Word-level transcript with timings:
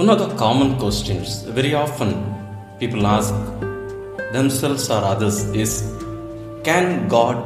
One 0.00 0.08
of 0.08 0.18
the 0.18 0.34
common 0.36 0.78
questions 0.78 1.42
very 1.56 1.74
often 1.74 2.10
people 2.78 3.06
ask 3.06 3.34
themselves 4.36 4.88
or 4.88 5.00
others 5.04 5.38
is 5.62 5.72
Can 6.64 7.06
God 7.06 7.36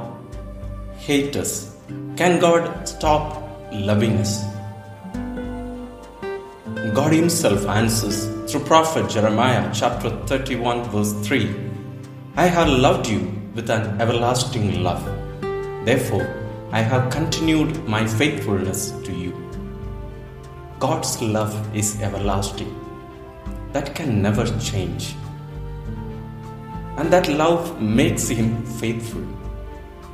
hate 1.07 1.35
us? 1.35 1.53
Can 2.21 2.39
God 2.39 2.89
stop 2.89 3.25
loving 3.73 4.19
us? 4.19 4.35
God 6.99 7.13
Himself 7.13 7.67
answers 7.67 8.19
through 8.49 8.65
prophet 8.73 9.11
Jeremiah 9.11 9.69
chapter 9.75 10.11
31 10.29 10.85
verse 10.91 11.13
3 11.27 11.53
I 12.37 12.47
have 12.47 12.69
loved 12.69 13.09
you 13.09 13.23
with 13.57 13.69
an 13.69 14.01
everlasting 14.01 14.85
love. 14.85 15.05
Therefore, 15.91 16.29
I 16.71 16.83
have 16.83 17.11
continued 17.11 17.85
my 17.89 18.07
faithfulness 18.07 18.93
to 19.07 19.13
you. 19.13 19.44
God's 20.79 21.21
love 21.23 21.55
is 21.75 22.01
everlasting. 22.01 22.75
That 23.73 23.95
can 23.95 24.21
never 24.23 24.45
change. 24.59 25.15
And 26.97 27.13
that 27.13 27.29
love 27.29 27.81
makes 27.81 28.29
Him 28.29 28.65
faithful 28.65 29.27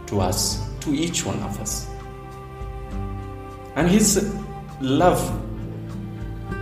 to 0.07 0.21
us, 0.21 0.69
to 0.81 0.95
each 0.95 1.25
one 1.25 1.41
of 1.41 1.61
us. 1.61 1.89
And 3.77 3.89
His 3.89 4.35
love, 4.81 5.21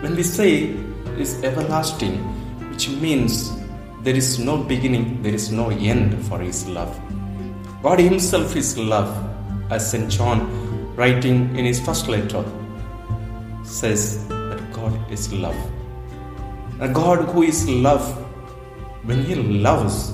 when 0.02 0.16
we 0.16 0.22
say 0.22 0.74
is 1.18 1.42
everlasting, 1.42 2.18
which 2.70 2.88
means 2.88 3.52
there 4.02 4.14
is 4.14 4.38
no 4.38 4.56
beginning, 4.56 5.22
there 5.22 5.34
is 5.34 5.50
no 5.50 5.70
end 5.70 6.24
for 6.26 6.38
His 6.38 6.66
love. 6.68 6.98
God 7.82 7.98
Himself 7.98 8.56
is 8.56 8.76
love, 8.76 9.10
as 9.70 9.90
St. 9.90 10.10
John, 10.10 10.94
writing 10.96 11.56
in 11.56 11.64
his 11.64 11.78
first 11.78 12.08
letter, 12.08 12.44
says 13.68 14.26
that 14.28 14.72
God 14.72 14.98
is 15.10 15.32
love. 15.32 15.56
A 16.80 16.88
God 16.88 17.28
who 17.28 17.42
is 17.42 17.68
love, 17.68 18.06
when 19.04 19.22
He 19.24 19.34
loves, 19.34 20.12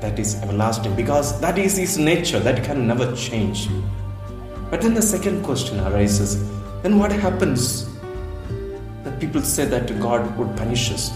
that 0.00 0.18
is 0.18 0.34
everlasting 0.42 0.94
because 0.96 1.40
that 1.40 1.58
is 1.58 1.76
His 1.76 1.96
nature, 1.98 2.40
that 2.40 2.64
can 2.64 2.86
never 2.86 3.14
change. 3.14 3.68
But 4.70 4.82
then 4.82 4.94
the 4.94 5.02
second 5.02 5.44
question 5.44 5.80
arises 5.80 6.36
then 6.82 6.98
what 6.98 7.10
happens 7.10 7.88
that 9.02 9.18
people 9.18 9.42
say 9.42 9.64
that 9.64 9.88
God 9.98 10.36
would 10.36 10.56
punish 10.56 10.92
us? 10.92 11.10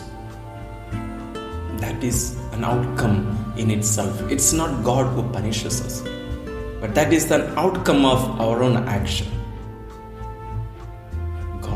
That 1.78 2.02
is 2.02 2.36
an 2.52 2.64
outcome 2.64 3.54
in 3.56 3.70
itself. 3.70 4.20
It's 4.30 4.52
not 4.52 4.82
God 4.82 5.12
who 5.14 5.22
punishes 5.32 5.80
us, 5.82 6.00
but 6.80 6.94
that 6.94 7.12
is 7.12 7.30
an 7.30 7.42
outcome 7.56 8.04
of 8.04 8.40
our 8.40 8.62
own 8.64 8.88
action. 8.88 9.28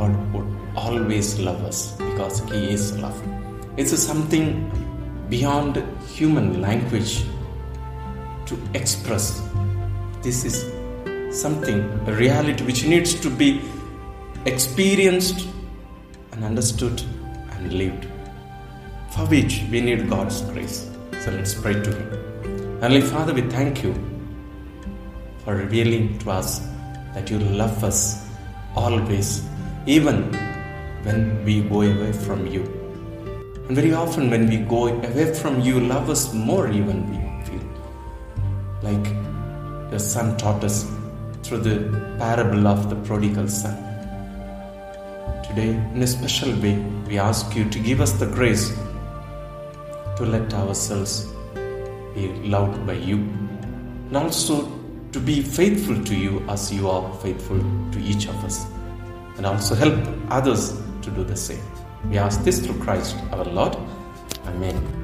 God 0.04 0.32
would 0.34 0.46
always 0.76 1.38
love 1.38 1.60
us 1.64 1.92
because 1.92 2.40
He 2.50 2.70
is 2.70 2.98
love. 2.98 3.18
It's 3.78 3.96
something 3.98 4.48
beyond 5.30 5.82
human 6.08 6.60
language 6.60 7.24
to 8.46 8.58
express. 8.74 9.42
This 10.20 10.44
is 10.44 10.56
something, 11.42 11.78
a 12.06 12.12
reality 12.12 12.64
which 12.64 12.84
needs 12.86 13.14
to 13.20 13.30
be 13.30 13.62
experienced 14.44 15.48
and 16.32 16.44
understood 16.44 17.02
and 17.52 17.72
lived. 17.72 18.06
For 19.12 19.24
which 19.34 19.62
we 19.70 19.80
need 19.80 20.10
God's 20.10 20.42
grace. 20.42 20.90
So 21.22 21.30
let's 21.30 21.54
pray 21.54 21.74
to 21.80 21.94
Him. 21.94 22.80
Heavenly 22.82 23.00
Father, 23.00 23.32
we 23.32 23.42
thank 23.56 23.82
you 23.82 23.94
for 25.44 25.54
revealing 25.54 26.18
to 26.18 26.30
us 26.30 26.58
that 27.14 27.30
you 27.30 27.38
love 27.38 27.82
us 27.82 28.28
always, 28.76 29.44
even 29.86 30.32
when 31.02 31.44
we 31.44 31.60
go 31.62 31.82
away 31.82 32.12
from 32.12 32.46
you. 32.46 32.62
And 33.66 33.76
very 33.76 33.92
often, 33.92 34.30
when 34.30 34.48
we 34.48 34.58
go 34.58 34.88
away 34.88 35.34
from 35.34 35.60
you, 35.60 35.80
love 35.80 36.08
us 36.08 36.32
more, 36.32 36.68
even 36.70 36.98
we 37.10 37.18
feel. 37.44 37.66
Like 38.82 39.06
your 39.90 39.98
son 39.98 40.36
taught 40.36 40.64
us 40.64 40.90
through 41.42 41.58
the 41.58 42.16
parable 42.18 42.66
of 42.66 42.88
the 42.88 42.96
prodigal 42.96 43.48
son. 43.48 43.76
Today, 45.46 45.70
in 45.94 46.02
a 46.02 46.06
special 46.06 46.50
way, 46.60 46.78
we 47.06 47.18
ask 47.18 47.54
you 47.54 47.68
to 47.68 47.78
give 47.78 48.00
us 48.00 48.12
the 48.12 48.26
grace 48.26 48.74
to 50.16 50.24
let 50.24 50.52
ourselves 50.54 51.26
be 52.14 52.28
loved 52.44 52.86
by 52.86 52.94
you 52.94 53.16
and 53.16 54.16
also 54.16 54.70
to 55.12 55.20
be 55.20 55.42
faithful 55.42 56.02
to 56.04 56.14
you 56.14 56.40
as 56.48 56.72
you 56.72 56.88
are 56.88 57.12
faithful 57.14 57.58
to 57.90 57.98
each 58.00 58.26
of 58.26 58.44
us 58.44 58.66
and 59.36 59.46
also 59.46 59.74
help 59.74 59.98
others 60.30 60.80
to 61.02 61.10
do 61.10 61.24
the 61.24 61.36
same. 61.36 61.62
We 62.08 62.18
ask 62.18 62.42
this 62.42 62.64
through 62.64 62.78
Christ 62.82 63.16
our 63.32 63.44
Lord. 63.44 63.76
Amen. 64.46 65.03